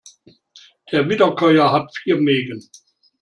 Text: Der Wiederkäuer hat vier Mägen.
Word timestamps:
Der 0.91 1.07
Wiederkäuer 1.09 1.71
hat 1.71 1.95
vier 1.95 2.19
Mägen. 2.19 2.67